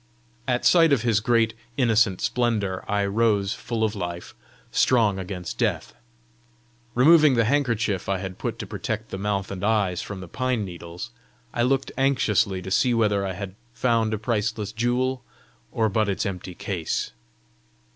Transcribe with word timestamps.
At 0.47 0.65
sight 0.65 0.91
of 0.91 1.03
his 1.03 1.19
great 1.19 1.53
innocent 1.77 2.21
splendour, 2.21 2.83
I 2.87 3.05
rose 3.05 3.53
full 3.53 3.83
of 3.83 3.93
life, 3.93 4.33
strong 4.71 5.19
against 5.19 5.59
death. 5.59 5.93
Removing 6.95 7.35
the 7.35 7.45
handkerchief 7.45 8.09
I 8.09 8.17
had 8.17 8.39
put 8.39 8.57
to 8.57 8.65
protect 8.65 9.09
the 9.11 9.19
mouth 9.19 9.51
and 9.51 9.63
eyes 9.63 10.01
from 10.01 10.19
the 10.19 10.27
pine 10.27 10.65
needles, 10.65 11.11
I 11.53 11.61
looked 11.61 11.91
anxiously 11.99 12.63
to 12.63 12.71
see 12.71 12.95
whether 12.95 13.23
I 13.23 13.33
had 13.33 13.53
found 13.75 14.15
a 14.15 14.17
priceless 14.17 14.71
jewel, 14.71 15.23
or 15.71 15.87
but 15.87 16.09
its 16.09 16.25
empty 16.25 16.55
case. 16.55 17.11